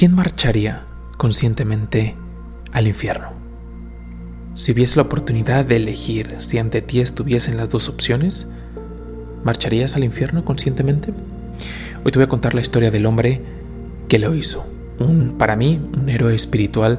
¿quién 0.00 0.14
marcharía 0.14 0.86
conscientemente 1.18 2.16
al 2.72 2.86
infierno? 2.88 3.32
Si 4.54 4.72
hubiese 4.72 4.96
la 4.96 5.02
oportunidad 5.02 5.66
de 5.66 5.76
elegir 5.76 6.36
si 6.38 6.56
ante 6.56 6.80
ti 6.80 7.00
estuviesen 7.00 7.58
las 7.58 7.68
dos 7.68 7.90
opciones, 7.90 8.50
¿marcharías 9.44 9.96
al 9.96 10.04
infierno 10.04 10.42
conscientemente? 10.42 11.12
Hoy 12.02 12.12
te 12.12 12.18
voy 12.18 12.24
a 12.24 12.30
contar 12.30 12.54
la 12.54 12.62
historia 12.62 12.90
del 12.90 13.04
hombre 13.04 13.42
que 14.08 14.18
lo 14.18 14.34
hizo. 14.34 14.66
Un, 14.98 15.36
para 15.36 15.54
mí, 15.54 15.78
un 15.92 16.08
héroe 16.08 16.34
espiritual 16.34 16.98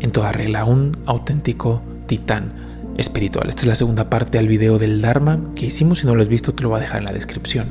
en 0.00 0.12
toda 0.12 0.30
regla, 0.30 0.66
un 0.66 0.92
auténtico 1.06 1.80
titán 2.06 2.52
espiritual. 2.98 3.48
Esta 3.48 3.62
es 3.62 3.68
la 3.68 3.76
segunda 3.76 4.10
parte 4.10 4.36
del 4.36 4.48
video 4.48 4.78
del 4.78 5.00
Dharma 5.00 5.40
que 5.56 5.64
hicimos. 5.64 6.00
Si 6.00 6.06
no 6.06 6.14
lo 6.14 6.20
has 6.20 6.28
visto, 6.28 6.54
te 6.54 6.64
lo 6.64 6.68
voy 6.68 6.76
a 6.76 6.82
dejar 6.82 6.98
en 6.98 7.06
la 7.06 7.12
descripción. 7.12 7.68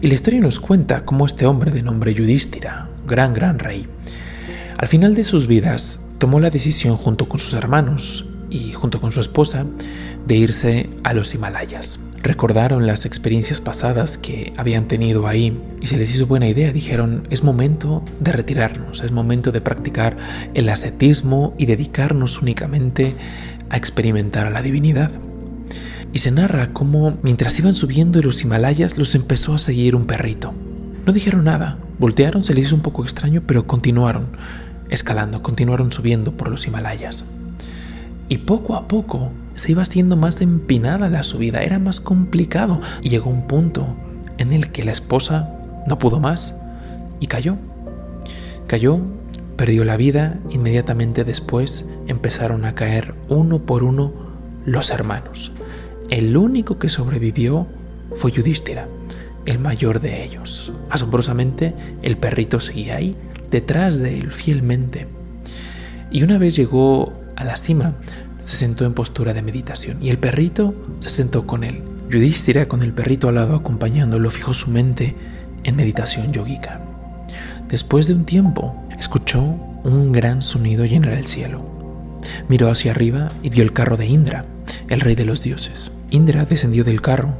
Y 0.00 0.08
la 0.08 0.14
historia 0.14 0.40
nos 0.40 0.58
cuenta 0.58 1.04
cómo 1.04 1.24
este 1.24 1.46
hombre 1.46 1.70
de 1.70 1.84
nombre 1.84 2.12
Yudhishthira, 2.12 2.88
gran, 3.06 3.34
gran 3.34 3.60
rey, 3.60 3.86
al 4.82 4.88
final 4.88 5.14
de 5.14 5.22
sus 5.22 5.46
vidas 5.46 6.00
tomó 6.18 6.40
la 6.40 6.50
decisión 6.50 6.96
junto 6.96 7.28
con 7.28 7.38
sus 7.38 7.52
hermanos 7.54 8.26
y 8.50 8.72
junto 8.72 9.00
con 9.00 9.12
su 9.12 9.20
esposa 9.20 9.64
de 10.26 10.34
irse 10.34 10.90
a 11.04 11.14
los 11.14 11.32
Himalayas. 11.36 12.00
Recordaron 12.20 12.84
las 12.84 13.06
experiencias 13.06 13.60
pasadas 13.60 14.18
que 14.18 14.52
habían 14.56 14.88
tenido 14.88 15.28
ahí 15.28 15.56
y 15.80 15.86
se 15.86 15.96
les 15.96 16.12
hizo 16.12 16.26
buena 16.26 16.48
idea. 16.48 16.72
Dijeron, 16.72 17.28
es 17.30 17.44
momento 17.44 18.02
de 18.18 18.32
retirarnos, 18.32 19.02
es 19.04 19.12
momento 19.12 19.52
de 19.52 19.60
practicar 19.60 20.16
el 20.52 20.68
ascetismo 20.68 21.54
y 21.58 21.66
dedicarnos 21.66 22.42
únicamente 22.42 23.14
a 23.70 23.76
experimentar 23.76 24.48
a 24.48 24.50
la 24.50 24.62
divinidad. 24.62 25.12
Y 26.12 26.18
se 26.18 26.32
narra 26.32 26.72
cómo 26.72 27.18
mientras 27.22 27.56
iban 27.56 27.72
subiendo 27.72 28.20
los 28.20 28.42
Himalayas 28.42 28.98
los 28.98 29.14
empezó 29.14 29.54
a 29.54 29.58
seguir 29.58 29.94
un 29.94 30.06
perrito. 30.06 30.52
No 31.06 31.12
dijeron 31.12 31.44
nada, 31.44 31.78
voltearon, 32.00 32.42
se 32.42 32.52
les 32.52 32.66
hizo 32.66 32.74
un 32.74 32.82
poco 32.82 33.04
extraño, 33.04 33.44
pero 33.46 33.68
continuaron 33.68 34.26
escalando, 34.92 35.42
continuaron 35.42 35.90
subiendo 35.90 36.36
por 36.36 36.48
los 36.48 36.66
Himalayas. 36.66 37.24
Y 38.28 38.38
poco 38.38 38.76
a 38.76 38.86
poco 38.88 39.32
se 39.54 39.72
iba 39.72 39.82
haciendo 39.82 40.16
más 40.16 40.40
empinada 40.40 41.08
la 41.08 41.22
subida, 41.22 41.62
era 41.62 41.78
más 41.78 42.00
complicado. 42.00 42.80
Llegó 43.02 43.30
un 43.30 43.46
punto 43.46 43.96
en 44.38 44.52
el 44.52 44.70
que 44.70 44.84
la 44.84 44.92
esposa 44.92 45.50
no 45.86 45.98
pudo 45.98 46.20
más 46.20 46.54
y 47.20 47.26
cayó. 47.26 47.56
Cayó, 48.66 49.00
perdió 49.56 49.84
la 49.84 49.96
vida, 49.96 50.38
inmediatamente 50.50 51.24
después 51.24 51.86
empezaron 52.06 52.64
a 52.64 52.74
caer 52.74 53.14
uno 53.28 53.60
por 53.60 53.84
uno 53.84 54.12
los 54.64 54.90
hermanos. 54.90 55.52
El 56.10 56.36
único 56.36 56.78
que 56.78 56.88
sobrevivió 56.88 57.66
fue 58.14 58.30
Yudhishthira, 58.30 58.88
el 59.46 59.58
mayor 59.58 60.00
de 60.00 60.24
ellos. 60.24 60.72
Asombrosamente, 60.90 61.74
el 62.02 62.16
perrito 62.16 62.60
seguía 62.60 62.96
ahí, 62.96 63.16
detrás 63.52 64.00
de 64.00 64.18
él 64.18 64.32
fielmente. 64.32 65.06
Y 66.10 66.24
una 66.24 66.38
vez 66.38 66.56
llegó 66.56 67.12
a 67.36 67.44
la 67.44 67.56
cima, 67.56 67.94
se 68.40 68.56
sentó 68.56 68.84
en 68.84 68.94
postura 68.94 69.34
de 69.34 69.42
meditación 69.42 70.02
y 70.02 70.10
el 70.10 70.18
perrito 70.18 70.74
se 70.98 71.10
sentó 71.10 71.46
con 71.46 71.62
él. 71.62 71.82
Yudhishthira, 72.10 72.66
con 72.66 72.82
el 72.82 72.92
perrito 72.92 73.28
al 73.28 73.36
lado 73.36 73.54
acompañándolo, 73.54 74.30
fijó 74.30 74.52
su 74.52 74.70
mente 74.70 75.14
en 75.64 75.76
meditación 75.76 76.32
yogica. 76.32 76.80
Después 77.68 78.08
de 78.08 78.14
un 78.14 78.24
tiempo, 78.24 78.74
escuchó 78.98 79.42
un 79.84 80.12
gran 80.12 80.42
sonido 80.42 80.84
llenar 80.84 81.12
el 81.12 81.26
cielo. 81.26 81.58
Miró 82.48 82.70
hacia 82.70 82.90
arriba 82.90 83.30
y 83.42 83.50
vio 83.50 83.62
el 83.62 83.72
carro 83.72 83.96
de 83.96 84.06
Indra, 84.06 84.44
el 84.88 85.00
rey 85.00 85.14
de 85.14 85.24
los 85.24 85.42
dioses. 85.42 85.92
Indra 86.10 86.44
descendió 86.44 86.84
del 86.84 87.00
carro 87.00 87.34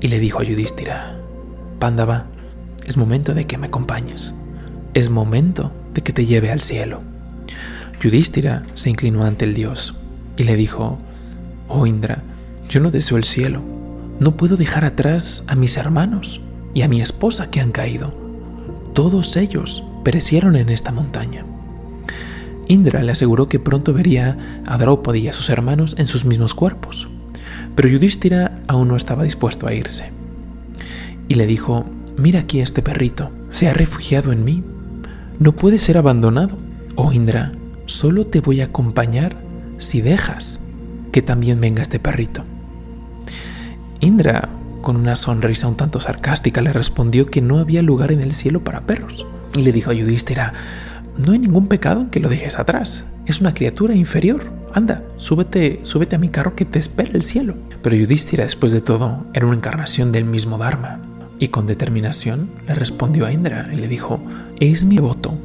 y 0.00 0.08
le 0.08 0.20
dijo 0.20 0.40
a 0.40 0.44
Yudhishthira, 0.44 1.18
Pándava, 1.78 2.26
es 2.86 2.96
momento 2.96 3.34
de 3.34 3.46
que 3.46 3.58
me 3.58 3.66
acompañes. 3.66 4.34
Es 4.96 5.10
momento 5.10 5.72
de 5.92 6.00
que 6.00 6.14
te 6.14 6.24
lleve 6.24 6.50
al 6.50 6.62
cielo. 6.62 7.02
Yudhishthira 8.00 8.62
se 8.72 8.88
inclinó 8.88 9.24
ante 9.24 9.44
el 9.44 9.52
dios 9.52 9.94
y 10.38 10.44
le 10.44 10.56
dijo, 10.56 10.96
Oh 11.68 11.86
Indra, 11.86 12.22
yo 12.70 12.80
no 12.80 12.90
deseo 12.90 13.18
el 13.18 13.24
cielo, 13.24 13.60
no 14.20 14.38
puedo 14.38 14.56
dejar 14.56 14.86
atrás 14.86 15.44
a 15.48 15.54
mis 15.54 15.76
hermanos 15.76 16.40
y 16.72 16.80
a 16.80 16.88
mi 16.88 17.02
esposa 17.02 17.50
que 17.50 17.60
han 17.60 17.72
caído. 17.72 18.06
Todos 18.94 19.36
ellos 19.36 19.84
perecieron 20.02 20.56
en 20.56 20.70
esta 20.70 20.92
montaña. 20.92 21.44
Indra 22.66 23.02
le 23.02 23.12
aseguró 23.12 23.50
que 23.50 23.60
pronto 23.60 23.92
vería 23.92 24.62
a 24.64 24.78
Draupadi 24.78 25.18
y 25.18 25.28
a 25.28 25.34
sus 25.34 25.50
hermanos 25.50 25.94
en 25.98 26.06
sus 26.06 26.24
mismos 26.24 26.54
cuerpos, 26.54 27.06
pero 27.74 27.90
Yudhishthira 27.90 28.62
aún 28.66 28.88
no 28.88 28.96
estaba 28.96 29.24
dispuesto 29.24 29.66
a 29.66 29.74
irse. 29.74 30.10
Y 31.28 31.34
le 31.34 31.46
dijo, 31.46 31.84
mira 32.16 32.40
aquí 32.40 32.60
este 32.60 32.80
perrito, 32.80 33.30
se 33.50 33.68
ha 33.68 33.74
refugiado 33.74 34.32
en 34.32 34.42
mí, 34.42 34.64
no 35.38 35.52
puede 35.52 35.78
ser 35.78 35.98
abandonado. 35.98 36.56
Oh 36.94 37.12
Indra, 37.12 37.52
solo 37.86 38.26
te 38.26 38.40
voy 38.40 38.60
a 38.60 38.66
acompañar 38.66 39.36
si 39.78 40.00
dejas 40.00 40.60
que 41.12 41.22
también 41.22 41.60
venga 41.60 41.82
este 41.82 41.98
perrito. 41.98 42.42
Indra, 44.00 44.48
con 44.82 44.96
una 44.96 45.16
sonrisa 45.16 45.68
un 45.68 45.76
tanto 45.76 46.00
sarcástica, 46.00 46.60
le 46.60 46.72
respondió 46.72 47.26
que 47.26 47.42
no 47.42 47.58
había 47.58 47.82
lugar 47.82 48.12
en 48.12 48.20
el 48.20 48.34
cielo 48.34 48.62
para 48.62 48.86
perros. 48.86 49.26
Y 49.54 49.62
le 49.62 49.72
dijo 49.72 49.90
a 49.90 49.94
Yudhishthira, 49.94 50.52
no 51.18 51.32
hay 51.32 51.38
ningún 51.38 51.66
pecado 51.66 52.02
en 52.02 52.10
que 52.10 52.20
lo 52.20 52.28
dejes 52.28 52.58
atrás. 52.58 53.04
Es 53.24 53.40
una 53.40 53.54
criatura 53.54 53.94
inferior. 53.94 54.52
Anda, 54.74 55.02
súbete, 55.16 55.80
súbete 55.82 56.16
a 56.16 56.18
mi 56.18 56.28
carro 56.28 56.54
que 56.54 56.66
te 56.66 56.78
espera 56.78 57.10
el 57.14 57.22
cielo. 57.22 57.56
Pero 57.82 57.96
Yudhishthira, 57.96 58.44
después 58.44 58.72
de 58.72 58.82
todo, 58.82 59.26
era 59.32 59.46
una 59.46 59.56
encarnación 59.56 60.12
del 60.12 60.26
mismo 60.26 60.58
Dharma. 60.58 61.00
Y 61.38 61.48
con 61.48 61.66
determinación 61.66 62.50
le 62.66 62.74
respondió 62.74 63.26
a 63.26 63.32
Indra 63.32 63.68
y 63.72 63.76
le 63.76 63.88
dijo, 63.88 64.20
es 64.58 64.84
mi 64.84 64.98
voto 64.98 65.38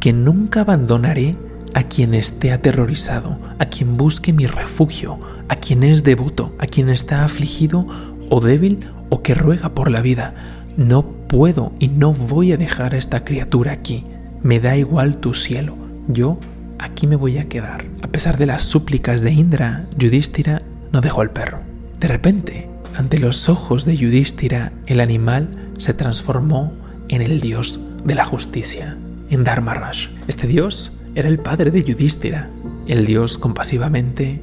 que 0.00 0.12
nunca 0.12 0.62
abandonaré 0.62 1.36
a 1.74 1.82
quien 1.82 2.14
esté 2.14 2.52
aterrorizado, 2.52 3.38
a 3.58 3.66
quien 3.66 3.96
busque 3.96 4.32
mi 4.32 4.46
refugio, 4.46 5.18
a 5.48 5.56
quien 5.56 5.82
es 5.82 6.04
devoto, 6.04 6.54
a 6.58 6.66
quien 6.66 6.88
está 6.88 7.24
afligido 7.24 7.86
o 8.30 8.40
débil 8.40 8.86
o 9.10 9.22
que 9.22 9.34
ruega 9.34 9.74
por 9.74 9.90
la 9.90 10.00
vida. 10.00 10.34
No 10.76 11.04
puedo 11.04 11.72
y 11.78 11.88
no 11.88 12.12
voy 12.12 12.52
a 12.52 12.56
dejar 12.56 12.94
a 12.94 12.98
esta 12.98 13.24
criatura 13.24 13.72
aquí. 13.72 14.04
Me 14.42 14.60
da 14.60 14.76
igual 14.76 15.18
tu 15.18 15.34
cielo. 15.34 15.76
Yo 16.06 16.38
aquí 16.78 17.06
me 17.06 17.16
voy 17.16 17.38
a 17.38 17.48
quedar. 17.48 17.84
A 18.02 18.08
pesar 18.08 18.36
de 18.36 18.46
las 18.46 18.62
súplicas 18.62 19.22
de 19.22 19.32
Indra, 19.32 19.86
Yudhishthira 19.96 20.62
no 20.92 21.00
dejó 21.00 21.20
al 21.22 21.30
perro. 21.30 21.60
De 21.98 22.08
repente, 22.08 22.68
ante 22.96 23.18
los 23.18 23.48
ojos 23.48 23.84
de 23.84 23.96
Yudhishthira, 23.96 24.70
el 24.86 25.00
animal 25.00 25.48
se 25.78 25.94
transformó 25.94 26.72
en 27.08 27.22
el 27.22 27.40
dios 27.40 27.80
de 28.04 28.14
la 28.14 28.24
justicia, 28.24 28.96
en 29.30 29.44
Dharmarash. 29.44 30.08
Este 30.28 30.46
dios 30.46 30.92
era 31.14 31.28
el 31.28 31.38
padre 31.38 31.70
de 31.70 31.82
Yudhishthira. 31.82 32.48
El 32.86 33.04
dios 33.04 33.38
compasivamente 33.38 34.40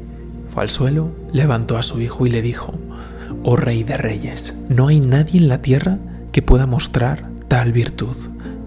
fue 0.49 0.63
al 0.63 0.69
suelo, 0.69 1.15
levantó 1.31 1.77
a 1.77 1.83
su 1.83 2.01
hijo 2.01 2.25
y 2.27 2.31
le 2.31 2.41
dijo, 2.41 2.73
Oh 3.43 3.55
rey 3.55 3.83
de 3.83 3.97
reyes, 3.97 4.55
no 4.69 4.87
hay 4.87 4.99
nadie 4.99 5.39
en 5.39 5.47
la 5.47 5.61
tierra 5.61 5.97
que 6.31 6.41
pueda 6.41 6.65
mostrar 6.65 7.29
tal 7.47 7.71
virtud. 7.71 8.17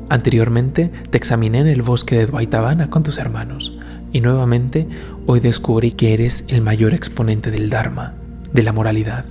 Anteriormente 0.08 0.90
te 1.10 1.18
examiné 1.18 1.60
en 1.60 1.66
el 1.66 1.82
bosque 1.82 2.16
de 2.16 2.26
Dvaitavana 2.26 2.88
con 2.88 3.02
tus 3.02 3.18
hermanos, 3.18 3.76
y 4.12 4.20
nuevamente 4.20 4.88
hoy 5.26 5.40
descubrí 5.40 5.92
que 5.92 6.14
eres 6.14 6.44
el 6.48 6.60
mayor 6.60 6.94
exponente 6.94 7.50
del 7.50 7.68
Dharma, 7.68 8.14
de 8.52 8.62
la 8.62 8.72
moralidad. 8.72 9.24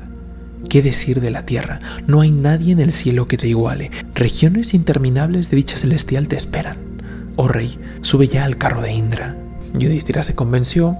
¿Qué 0.70 0.82
decir 0.82 1.22
de 1.22 1.32
la 1.32 1.46
tierra? 1.46 1.80
No 2.08 2.22
hay 2.22 2.32
nadie 2.32 2.74
en 2.74 2.80
el 2.80 2.92
cielo 2.92 3.28
que 3.28 3.38
te 3.38 3.48
iguale. 3.48 3.92
Regiones 4.16 4.74
interminables 4.74 5.50
de 5.50 5.58
dicha 5.58 5.78
celestial 5.78 6.28
te 6.28 6.36
esperan. 6.36 6.78
Oh 7.36 7.48
rey, 7.48 7.80
sube 8.02 8.28
ya 8.28 8.46
al 8.46 8.58
carro 8.58 8.82
de 8.82 8.94
Indra. 8.94 9.36
Yudhishthira 9.78 10.22
se 10.22 10.36
convenció, 10.36 10.98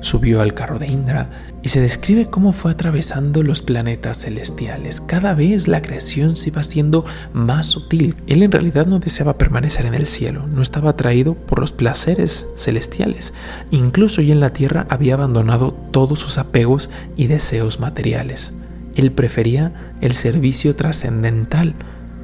subió 0.00 0.40
al 0.40 0.54
carro 0.54 0.78
de 0.78 0.86
Indra 0.86 1.30
y 1.62 1.68
se 1.68 1.80
describe 1.80 2.26
cómo 2.26 2.52
fue 2.52 2.72
atravesando 2.72 3.42
los 3.42 3.62
planetas 3.62 4.22
celestiales. 4.22 5.00
Cada 5.00 5.34
vez 5.34 5.68
la 5.68 5.82
creación 5.82 6.36
se 6.36 6.50
iba 6.50 6.60
haciendo 6.60 7.04
más 7.32 7.66
sutil. 7.66 8.16
Él 8.26 8.42
en 8.42 8.52
realidad 8.52 8.86
no 8.86 8.98
deseaba 8.98 9.38
permanecer 9.38 9.86
en 9.86 9.94
el 9.94 10.06
cielo, 10.06 10.46
no 10.46 10.62
estaba 10.62 10.90
atraído 10.90 11.34
por 11.34 11.60
los 11.60 11.72
placeres 11.72 12.46
celestiales. 12.56 13.32
Incluso 13.70 14.22
ya 14.22 14.32
en 14.32 14.40
la 14.40 14.52
tierra 14.52 14.86
había 14.88 15.14
abandonado 15.14 15.72
todos 15.90 16.18
sus 16.20 16.38
apegos 16.38 16.90
y 17.16 17.26
deseos 17.26 17.80
materiales. 17.80 18.52
Él 18.94 19.12
prefería 19.12 19.94
el 20.00 20.12
servicio 20.12 20.76
trascendental 20.76 21.74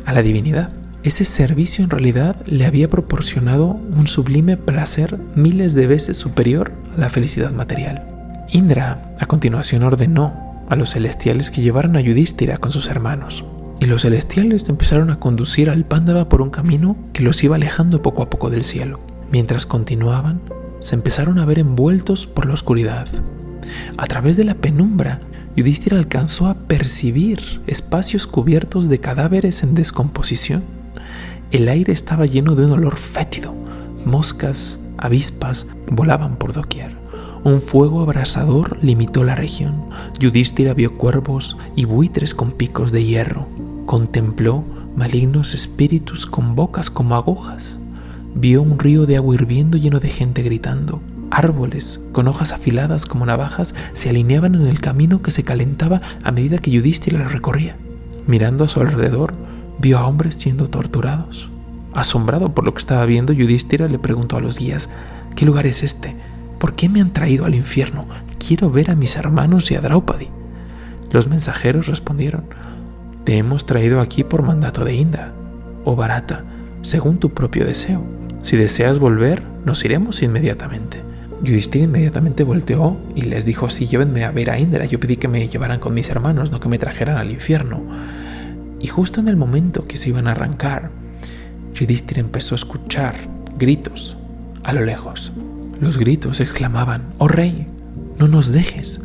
a 0.05 0.13
la 0.13 0.23
divinidad. 0.23 0.71
Ese 1.03 1.25
servicio 1.25 1.85
en 1.85 1.91
realidad 1.91 2.37
le 2.47 2.67
había 2.67 2.89
proporcionado 2.89 3.69
un 3.69 4.09
sublime 4.09 4.57
placer 4.57 5.19
miles 5.35 5.75
de 5.75 5.87
veces 5.87 6.17
superior 6.17 6.73
a 6.97 7.01
la 7.01 7.09
felicidad 7.09 7.53
material. 7.53 8.07
Indra 8.51 9.15
a 9.21 9.27
continuación 9.27 9.83
ordenó 9.83 10.65
a 10.69 10.77
los 10.77 10.91
celestiales 10.91 11.51
que 11.51 11.63
llevaran 11.63 11.97
a 11.97 12.01
Yudhishthira 12.01 12.57
con 12.57 12.71
sus 12.71 12.89
hermanos. 12.89 13.45
Y 13.81 13.87
los 13.87 14.03
celestiales 14.03 14.69
empezaron 14.69 15.11
a 15.11 15.21
conducir 15.21 15.71
al 15.71 15.85
Pándava 15.85 16.29
por 16.29 16.43
un 16.43 16.51
camino 16.51 16.97
que 17.13 17.23
los 17.23 17.43
iba 17.45 17.57
alejando 17.57 18.03
poco 18.03 18.23
a 18.23 18.31
poco 18.31 18.51
del 18.51 18.65
cielo. 18.65 18.99
Mientras 19.31 19.67
continuaban, 19.67 20.41
se 20.81 20.95
empezaron 20.95 21.39
a 21.39 21.45
ver 21.45 21.59
envueltos 21.59 22.27
por 22.27 22.47
la 22.47 22.55
oscuridad. 22.55 23.07
A 23.97 24.07
través 24.07 24.37
de 24.37 24.45
la 24.45 24.55
penumbra, 24.55 25.21
Yudhishthira 25.59 25.99
alcanzó 25.99 26.47
a 26.47 26.55
percibir 26.55 27.61
espacios 27.67 28.29
cubiertos 28.29 28.89
de 28.89 29.01
cadáveres 29.01 29.65
en 29.65 29.75
descomposición 29.75 30.63
El 31.51 31.69
aire 31.69 31.93
estaba 31.93 32.27
lleno 32.27 32.55
de 32.55 32.65
un 32.65 32.71
olor 32.71 32.95
fétido. 32.95 33.57
Moscas, 34.07 34.79
avispas 34.99 35.67
volaban 35.91 36.37
por 36.37 36.53
doquier. 36.53 36.97
Un 37.43 37.61
fuego 37.61 38.03
abrasador 38.03 38.79
limitó 38.85 39.25
la 39.25 39.35
región. 39.35 39.85
Yudhishthira 40.21 40.75
vio 40.75 40.97
cuervos 40.97 41.57
y 41.75 41.87
buitres 41.87 42.37
con 42.37 42.53
picos 42.53 42.93
de 42.93 43.05
hierro. 43.05 43.49
Contempló 43.85 44.63
malignos 44.95 45.55
espíritus 45.55 46.27
con 46.27 46.55
bocas 46.55 46.89
como 46.89 47.17
agujas. 47.17 47.81
Vio 48.33 48.63
un 48.63 48.79
río 48.79 49.07
de 49.07 49.17
agua 49.17 49.35
hirviendo 49.35 49.77
lleno 49.77 49.99
de 49.99 50.09
gente 50.09 50.45
gritando. 50.45 51.01
Árboles 51.31 52.01
con 52.13 52.27
hojas 52.29 52.53
afiladas 52.53 53.05
como 53.07 53.27
navajas 53.27 53.75
se 53.93 54.09
alineaban 54.09 54.55
en 54.55 54.67
el 54.67 54.81
camino 54.81 55.21
que 55.23 55.31
se 55.31 55.45
calentaba 55.45 56.01
a 56.25 56.33
medida 56.33 56.59
que 56.59 56.71
Yudhishthira 56.71 57.19
lo 57.19 57.29
recorría. 57.29 57.77
Mirando 58.27 58.65
a 58.65 58.69
su 58.69 58.81
alrededor, 58.81 59.35
vio 59.79 59.99
a 59.99 60.07
hombres 60.07 60.37
siendo 60.37 60.69
torturados. 60.69 61.51
Asombrado 61.95 62.55
por 62.55 62.65
lo 62.65 62.73
que 62.73 62.81
estaba 62.81 63.05
viendo, 63.07 63.33
Yudhishthira 63.33 63.89
le 63.89 63.99
preguntó 63.99 64.37
a 64.37 64.41
los 64.41 64.59
guías, 64.59 64.89
¿qué 65.37 65.45
lugar 65.45 65.67
es 65.67 65.83
este? 65.83 66.17
¿Por 66.59 66.75
qué 66.75 66.89
me 66.89 67.01
han 67.01 67.13
traído 67.13 67.45
al 67.45 67.55
infierno? 67.55 68.07
Quiero 68.45 68.71
ver 68.71 68.91
a 68.91 68.95
mis 68.95 69.17
hermanos 69.17 69.71
y 69.71 69.75
a 69.75 69.81
Draupadi. 69.81 70.29
Los 71.11 71.29
mensajeros 71.29 71.87
respondieron, 71.87 72.45
te 73.25 73.37
hemos 73.37 73.67
traído 73.67 74.01
aquí 74.01 74.25
por 74.25 74.43
mandato 74.43 74.85
de 74.85 74.95
Indra, 74.95 75.35
o 75.85 75.97
Barata, 75.97 76.45
según 76.83 77.19
tu 77.19 77.31
propio 77.31 77.65
deseo. 77.65 78.05
Si 78.43 78.57
deseas 78.57 78.99
volver, 78.99 79.43
nos 79.65 79.85
iremos 79.85 80.23
inmediatamente. 80.23 81.08
Yudhishthira 81.43 81.85
inmediatamente 81.85 82.43
volteó 82.43 82.97
y 83.15 83.23
les 83.23 83.45
dijo, 83.45 83.71
sí, 83.71 83.87
llévenme 83.87 84.25
a 84.25 84.31
ver 84.31 84.51
a 84.51 84.59
Indra, 84.59 84.85
yo 84.85 84.99
pedí 84.99 85.17
que 85.17 85.29
me 85.29 85.47
llevaran 85.47 85.81
con 85.81 85.95
mis 85.95 86.09
hermanos, 86.11 86.51
no 86.51 86.61
que 86.61 86.69
me 86.69 86.79
trajeran 86.79 87.17
al 87.17 87.31
infierno. 87.31 87.83
Y 88.81 88.89
justo 88.89 89.21
en 89.21 89.29
el 89.29 89.37
momento 89.37 89.87
que 89.87 89.97
se 89.97 90.09
iban 90.09 90.27
a 90.27 90.33
arrancar, 90.33 90.91
Yudhishthira 91.75 92.21
empezó 92.21 92.55
a 92.55 92.57
escuchar 92.57 93.15
gritos 93.59 94.17
a 94.65 94.73
lo 94.73 94.83
lejos. 94.83 95.33
Los 95.81 95.99
gritos 95.99 96.41
exclamaban, 96.41 97.15
oh 97.19 97.29
rey, 97.29 97.67
no 98.19 98.27
nos 98.27 98.51
dejes, 98.51 99.01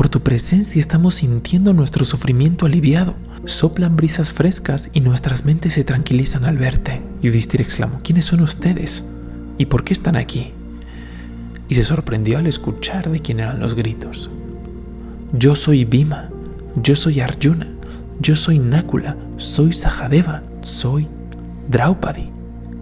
por 0.00 0.08
tu 0.08 0.22
presencia 0.22 0.80
estamos 0.80 1.16
sintiendo 1.16 1.74
nuestro 1.74 2.06
sufrimiento 2.06 2.64
aliviado. 2.64 3.16
Soplan 3.44 3.96
brisas 3.96 4.32
frescas 4.32 4.88
y 4.94 5.02
nuestras 5.02 5.44
mentes 5.44 5.74
se 5.74 5.84
tranquilizan 5.84 6.46
al 6.46 6.56
verte. 6.56 7.02
Yudhishthira 7.20 7.62
exclamó, 7.62 8.00
¿quiénes 8.02 8.24
son 8.24 8.40
ustedes? 8.40 9.04
¿Y 9.58 9.66
por 9.66 9.84
qué 9.84 9.92
están 9.92 10.16
aquí? 10.16 10.54
Y 11.70 11.76
se 11.76 11.84
sorprendió 11.84 12.38
al 12.38 12.48
escuchar 12.48 13.08
de 13.10 13.20
quién 13.20 13.38
eran 13.38 13.60
los 13.60 13.74
gritos. 13.74 14.28
Yo 15.32 15.54
soy 15.54 15.84
Bhima, 15.84 16.28
yo 16.82 16.96
soy 16.96 17.20
Arjuna, 17.20 17.68
yo 18.18 18.34
soy 18.34 18.58
Nácula, 18.58 19.16
soy 19.36 19.72
Sahadeva, 19.72 20.42
soy 20.62 21.06
Draupadi, 21.68 22.26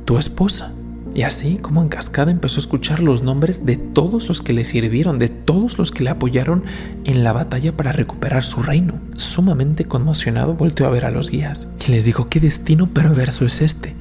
tu 0.07 0.17
esposa. 0.17 0.73
Y 1.15 1.23
así 1.23 1.57
como 1.57 1.83
en 1.83 1.89
cascada 1.89 2.31
empezó 2.31 2.59
a 2.59 2.63
escuchar 2.63 3.01
los 3.01 3.23
nombres 3.23 3.67
de 3.67 3.77
todos 3.77 4.29
los 4.29 4.41
que 4.41 4.55
le 4.55 4.65
sirvieron, 4.65 5.19
de 5.19 5.29
todos 5.29 5.77
los 5.77 5.91
que 5.91 6.05
le 6.05 6.11
apoyaron 6.11 6.65
en 7.05 7.25
la 7.25 7.35
batalla 7.35 7.77
para 7.77 7.93
recuperar 7.93 8.43
su 8.43 8.63
reino. 8.63 9.01
Sumamente 9.17 9.85
conmocionado 9.85 10.55
volteó 10.55 10.87
a 10.87 10.91
ver 10.91 11.05
a 11.05 11.11
los 11.11 11.31
guías 11.31 11.69
y 11.87 11.93
les 11.93 12.07
dijo, 12.07 12.29
¿qué 12.31 12.41
destino 12.41 12.87
perverso 12.87 13.45
es 13.45 13.61
este? 13.61 13.95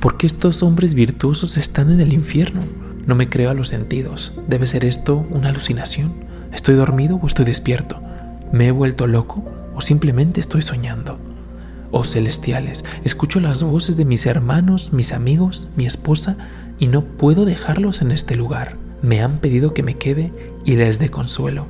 ¿Por 0.00 0.16
qué 0.16 0.26
estos 0.26 0.64
hombres 0.64 0.94
virtuosos 0.94 1.56
están 1.56 1.92
en 1.92 2.00
el 2.00 2.12
infierno? 2.12 2.62
No 3.06 3.14
me 3.14 3.28
creo 3.28 3.50
a 3.50 3.54
los 3.54 3.68
sentidos. 3.68 4.32
¿Debe 4.48 4.66
ser 4.66 4.84
esto 4.84 5.26
una 5.30 5.50
alucinación? 5.50 6.14
¿Estoy 6.52 6.74
dormido 6.74 7.20
o 7.22 7.26
estoy 7.26 7.44
despierto? 7.44 8.00
¿Me 8.50 8.68
he 8.68 8.70
vuelto 8.70 9.06
loco 9.06 9.44
o 9.74 9.80
simplemente 9.80 10.40
estoy 10.40 10.62
soñando? 10.62 11.18
Oh 11.90 12.04
celestiales, 12.04 12.84
escucho 13.04 13.40
las 13.40 13.62
voces 13.62 13.96
de 13.96 14.04
mis 14.04 14.26
hermanos, 14.26 14.92
mis 14.92 15.12
amigos, 15.12 15.68
mi 15.76 15.86
esposa, 15.86 16.36
y 16.78 16.88
no 16.88 17.04
puedo 17.04 17.44
dejarlos 17.44 18.00
en 18.00 18.10
este 18.10 18.36
lugar. 18.36 18.76
Me 19.02 19.20
han 19.20 19.38
pedido 19.38 19.74
que 19.74 19.82
me 19.82 19.98
quede 19.98 20.32
y 20.64 20.76
les 20.76 20.98
dé 20.98 21.10
consuelo. 21.10 21.66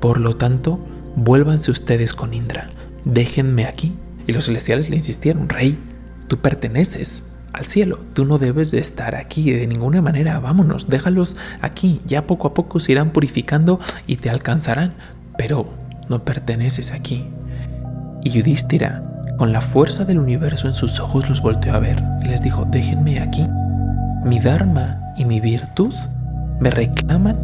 Por 0.00 0.20
lo 0.20 0.36
tanto, 0.36 0.78
vuélvanse 1.16 1.70
ustedes 1.70 2.12
con 2.12 2.34
Indra. 2.34 2.66
Déjenme 3.04 3.64
aquí. 3.64 3.94
Y 4.26 4.32
los 4.32 4.46
celestiales 4.46 4.90
le 4.90 4.96
insistieron, 4.96 5.48
Rey, 5.48 5.78
tú 6.28 6.38
perteneces 6.38 7.33
al 7.54 7.64
cielo. 7.64 7.98
Tú 8.14 8.24
no 8.24 8.38
debes 8.38 8.70
de 8.72 8.78
estar 8.78 9.14
aquí 9.14 9.50
de 9.52 9.66
ninguna 9.66 10.02
manera. 10.02 10.38
Vámonos, 10.40 10.88
déjalos 10.88 11.36
aquí. 11.60 12.00
Ya 12.06 12.26
poco 12.26 12.48
a 12.48 12.54
poco 12.54 12.80
se 12.80 12.92
irán 12.92 13.10
purificando 13.10 13.80
y 14.06 14.16
te 14.16 14.28
alcanzarán. 14.28 14.94
Pero 15.38 15.68
no 16.08 16.24
perteneces 16.24 16.92
aquí. 16.92 17.26
Y 18.22 18.30
Yudhishthira 18.30 19.02
con 19.38 19.52
la 19.52 19.60
fuerza 19.60 20.04
del 20.04 20.18
universo 20.18 20.68
en 20.68 20.74
sus 20.74 21.00
ojos 21.00 21.28
los 21.28 21.42
volteó 21.42 21.74
a 21.74 21.78
ver 21.78 22.02
y 22.24 22.28
les 22.28 22.42
dijo, 22.42 22.64
déjenme 22.64 23.20
aquí. 23.20 23.46
Mi 24.24 24.38
Dharma 24.38 25.00
y 25.16 25.24
mi 25.24 25.40
virtud 25.40 25.94
me 26.60 26.70
reclaman 26.70 27.38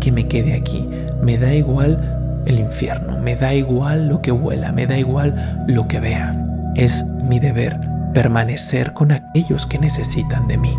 que 0.00 0.12
me 0.12 0.26
quede 0.26 0.54
aquí. 0.54 0.86
Me 1.22 1.36
da 1.36 1.52
igual 1.54 2.42
el 2.46 2.58
infierno, 2.58 3.18
me 3.18 3.36
da 3.36 3.52
igual 3.52 4.08
lo 4.08 4.22
que 4.22 4.32
huela, 4.32 4.72
me 4.72 4.86
da 4.86 4.98
igual 4.98 5.64
lo 5.66 5.86
que 5.86 6.00
vea. 6.00 6.46
Es 6.76 7.04
mi 7.24 7.38
deber 7.38 7.89
permanecer 8.12 8.92
con 8.92 9.12
aquellos 9.12 9.66
que 9.66 9.78
necesitan 9.78 10.48
de 10.48 10.58
mí. 10.58 10.76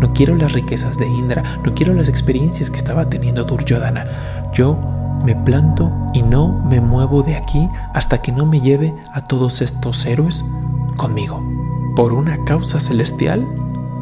No 0.00 0.12
quiero 0.14 0.34
las 0.34 0.52
riquezas 0.52 0.98
de 0.98 1.06
Indra, 1.06 1.42
no 1.64 1.74
quiero 1.74 1.92
las 1.94 2.08
experiencias 2.08 2.70
que 2.70 2.78
estaba 2.78 3.08
teniendo 3.10 3.44
Duryodhana. 3.44 4.04
Yo 4.52 4.78
me 5.24 5.36
planto 5.36 5.92
y 6.14 6.22
no 6.22 6.48
me 6.48 6.80
muevo 6.80 7.22
de 7.22 7.36
aquí 7.36 7.68
hasta 7.92 8.22
que 8.22 8.32
no 8.32 8.46
me 8.46 8.60
lleve 8.60 8.94
a 9.12 9.20
todos 9.26 9.60
estos 9.60 10.06
héroes 10.06 10.44
conmigo. 10.96 11.42
Por 11.96 12.12
una 12.12 12.42
causa 12.44 12.80
celestial, 12.80 13.46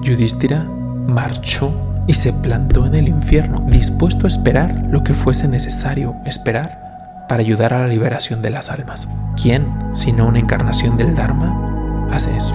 Yudhishthira 0.02 0.64
marchó 1.08 1.72
y 2.06 2.14
se 2.14 2.32
plantó 2.32 2.86
en 2.86 2.94
el 2.94 3.08
infierno, 3.08 3.58
dispuesto 3.66 4.26
a 4.26 4.28
esperar 4.28 4.86
lo 4.88 5.02
que 5.02 5.14
fuese 5.14 5.48
necesario 5.48 6.14
esperar 6.25 7.26
para 7.28 7.42
ayudar 7.42 7.75
a 7.75 7.80
la 7.80 7.88
liberación 7.88 8.40
de 8.40 8.50
las 8.50 8.70
almas. 8.70 9.08
¿Quién, 9.40 9.66
sino 9.92 10.26
una 10.26 10.38
encarnación 10.38 10.96
del 10.96 11.14
Dharma, 11.14 11.77
hace 12.10 12.37
eso? 12.37 12.55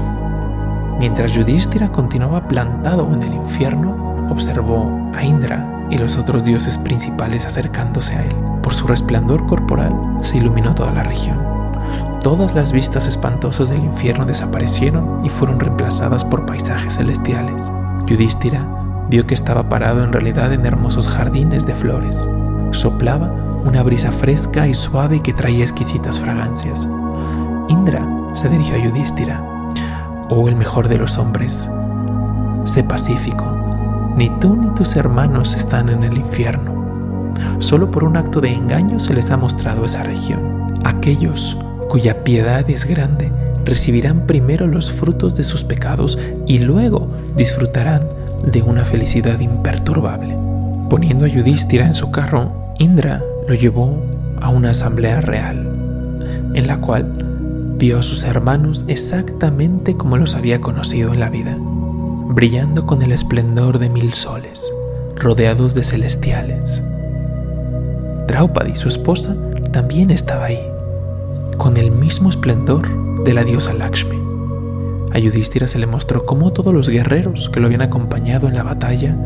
Mientras 0.99 1.33
Yudhishthira 1.33 1.91
continuaba 1.91 2.47
plantado 2.47 3.09
en 3.13 3.23
el 3.23 3.33
infierno, 3.33 4.27
observó 4.29 5.11
a 5.13 5.23
Indra 5.23 5.87
y 5.89 5.97
los 5.97 6.17
otros 6.17 6.43
dioses 6.43 6.77
principales 6.77 7.45
acercándose 7.45 8.15
a 8.15 8.23
él. 8.23 8.35
Por 8.61 8.73
su 8.73 8.87
resplandor 8.87 9.45
corporal 9.47 9.93
se 10.21 10.37
iluminó 10.37 10.73
toda 10.73 10.93
la 10.93 11.03
región. 11.03 11.37
Todas 12.21 12.55
las 12.55 12.71
vistas 12.71 13.07
espantosas 13.07 13.69
del 13.69 13.83
infierno 13.83 14.25
desaparecieron 14.25 15.25
y 15.25 15.29
fueron 15.29 15.59
reemplazadas 15.59 16.23
por 16.23 16.45
paisajes 16.45 16.95
celestiales. 16.95 17.71
Yudhishthira 18.05 18.65
vio 19.09 19.27
que 19.27 19.33
estaba 19.33 19.67
parado 19.67 20.03
en 20.03 20.13
realidad 20.13 20.53
en 20.53 20.65
hermosos 20.65 21.09
jardines 21.09 21.65
de 21.65 21.75
flores. 21.75 22.27
Soplaba 22.71 23.31
una 23.65 23.83
brisa 23.83 24.11
fresca 24.11 24.67
y 24.67 24.73
suave 24.73 25.19
que 25.21 25.33
traía 25.33 25.63
exquisitas 25.63 26.19
fragancias. 26.19 26.87
Indra 27.67 28.07
se 28.35 28.49
dirigió 28.49 28.75
a 28.75 28.79
Yudhishthira. 28.79 29.52
Oh, 30.29 30.47
el 30.47 30.55
mejor 30.55 30.87
de 30.87 30.97
los 30.97 31.17
hombres, 31.17 31.69
sé 32.63 32.83
pacífico. 32.83 33.55
Ni 34.15 34.29
tú 34.39 34.55
ni 34.55 34.69
tus 34.69 34.95
hermanos 34.95 35.53
están 35.53 35.89
en 35.89 36.03
el 36.03 36.17
infierno. 36.17 37.33
Solo 37.59 37.91
por 37.91 38.03
un 38.03 38.15
acto 38.15 38.41
de 38.41 38.53
engaño 38.53 38.99
se 38.99 39.13
les 39.13 39.31
ha 39.31 39.37
mostrado 39.37 39.85
esa 39.85 40.03
región. 40.03 40.67
Aquellos 40.85 41.57
cuya 41.89 42.23
piedad 42.23 42.67
es 42.69 42.85
grande 42.85 43.31
recibirán 43.65 44.25
primero 44.25 44.67
los 44.67 44.91
frutos 44.91 45.35
de 45.35 45.43
sus 45.43 45.63
pecados 45.63 46.17
y 46.45 46.59
luego 46.59 47.07
disfrutarán 47.35 48.07
de 48.45 48.61
una 48.61 48.85
felicidad 48.85 49.39
imperturbable. 49.39 50.35
Poniendo 50.89 51.25
a 51.25 51.27
Yudhishthira 51.27 51.85
en 51.85 51.93
su 51.93 52.11
carro, 52.11 52.51
Indra 52.79 53.21
lo 53.47 53.55
llevó 53.55 54.01
a 54.41 54.49
una 54.49 54.71
asamblea 54.71 55.21
real, 55.21 55.71
en 56.53 56.67
la 56.67 56.77
cual 56.77 57.32
vio 57.83 57.99
a 57.99 58.01
sus 58.01 58.23
hermanos 58.23 58.85
exactamente 58.87 59.97
como 59.97 60.15
los 60.15 60.37
había 60.37 60.61
conocido 60.61 61.11
en 61.11 61.19
la 61.19 61.29
vida, 61.29 61.57
brillando 61.59 62.85
con 62.85 63.01
el 63.01 63.11
esplendor 63.11 63.77
de 63.77 63.89
mil 63.89 64.13
soles, 64.13 64.71
rodeados 65.17 65.73
de 65.73 65.83
celestiales. 65.83 66.81
Draupadi, 68.25 68.77
su 68.77 68.87
esposa, 68.87 69.35
también 69.73 70.11
estaba 70.11 70.45
ahí, 70.45 70.65
con 71.57 71.75
el 71.75 71.91
mismo 71.91 72.29
esplendor 72.29 72.87
de 73.25 73.33
la 73.33 73.43
diosa 73.43 73.73
Lakshmi. 73.73 74.17
A 75.11 75.19
Yudhishthira 75.19 75.67
se 75.67 75.77
le 75.77 75.85
mostró 75.85 76.25
cómo 76.25 76.53
todos 76.53 76.73
los 76.73 76.87
guerreros 76.87 77.49
que 77.49 77.59
lo 77.59 77.65
habían 77.65 77.81
acompañado 77.81 78.47
en 78.47 78.55
la 78.55 78.63
batalla 78.63 79.17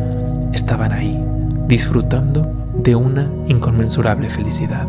estaban 0.52 0.94
ahí, 0.94 1.24
disfrutando 1.68 2.50
de 2.74 2.96
una 2.96 3.32
inconmensurable 3.48 4.32
felicidad. 4.32 4.88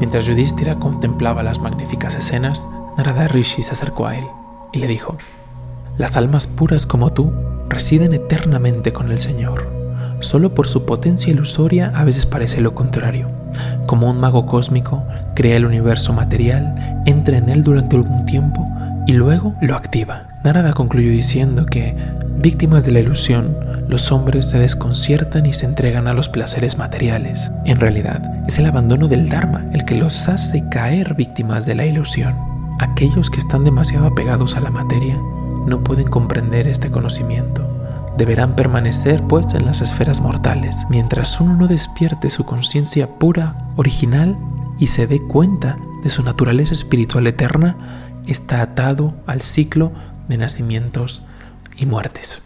Mientras 0.00 0.26
Yudhishthira 0.26 0.80
contemplaba 0.80 1.44
las 1.44 1.60
magníficas 1.60 2.16
escenas, 2.16 2.66
Narada 2.96 3.28
Rishi 3.28 3.62
se 3.62 3.72
acercó 3.72 4.06
a 4.06 4.16
él 4.16 4.26
y 4.72 4.78
le 4.78 4.86
dijo: 4.86 5.16
Las 5.96 6.16
almas 6.16 6.46
puras 6.46 6.86
como 6.86 7.12
tú 7.12 7.32
residen 7.68 8.14
eternamente 8.14 8.92
con 8.92 9.10
el 9.10 9.18
Señor 9.18 9.80
solo 10.20 10.54
por 10.54 10.68
su 10.68 10.84
potencia 10.84 11.32
ilusoria 11.32 11.92
a 11.94 12.04
veces 12.04 12.26
parece 12.26 12.60
lo 12.60 12.74
contrario. 12.74 13.28
Como 13.86 14.08
un 14.08 14.20
mago 14.20 14.46
cósmico, 14.46 15.04
crea 15.34 15.56
el 15.56 15.66
universo 15.66 16.12
material, 16.12 17.02
entra 17.06 17.38
en 17.38 17.48
él 17.48 17.62
durante 17.62 17.96
algún 17.96 18.24
tiempo 18.26 18.64
y 19.06 19.12
luego 19.12 19.54
lo 19.60 19.74
activa. 19.74 20.24
Narada 20.44 20.72
concluyó 20.72 21.10
diciendo 21.10 21.66
que, 21.66 21.96
víctimas 22.36 22.84
de 22.84 22.92
la 22.92 23.00
ilusión, 23.00 23.56
los 23.88 24.12
hombres 24.12 24.46
se 24.46 24.58
desconciertan 24.58 25.46
y 25.46 25.52
se 25.52 25.66
entregan 25.66 26.06
a 26.06 26.12
los 26.12 26.28
placeres 26.28 26.78
materiales. 26.78 27.50
En 27.64 27.80
realidad, 27.80 28.22
es 28.46 28.58
el 28.58 28.66
abandono 28.66 29.08
del 29.08 29.28
Dharma 29.28 29.66
el 29.72 29.84
que 29.84 29.96
los 29.96 30.28
hace 30.28 30.68
caer 30.68 31.14
víctimas 31.14 31.66
de 31.66 31.74
la 31.74 31.86
ilusión. 31.86 32.59
Aquellos 32.80 33.28
que 33.28 33.38
están 33.38 33.62
demasiado 33.62 34.06
apegados 34.06 34.56
a 34.56 34.60
la 34.60 34.70
materia 34.70 35.20
no 35.66 35.84
pueden 35.84 36.08
comprender 36.08 36.66
este 36.66 36.90
conocimiento. 36.90 37.62
Deberán 38.16 38.56
permanecer 38.56 39.22
pues 39.22 39.52
en 39.52 39.66
las 39.66 39.82
esferas 39.82 40.22
mortales, 40.22 40.86
mientras 40.88 41.38
uno 41.42 41.54
no 41.54 41.66
despierte 41.66 42.30
su 42.30 42.46
conciencia 42.46 43.18
pura, 43.18 43.68
original, 43.76 44.38
y 44.78 44.86
se 44.86 45.06
dé 45.06 45.20
cuenta 45.20 45.76
de 46.02 46.08
su 46.08 46.22
naturaleza 46.22 46.72
espiritual 46.72 47.26
eterna, 47.26 47.76
está 48.26 48.62
atado 48.62 49.12
al 49.26 49.42
ciclo 49.42 49.92
de 50.28 50.38
nacimientos 50.38 51.20
y 51.76 51.84
muertes. 51.84 52.40